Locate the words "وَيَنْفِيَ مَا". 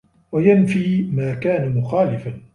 0.31-1.33